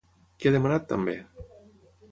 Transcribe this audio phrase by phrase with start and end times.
[0.43, 1.17] Què ha demanat també?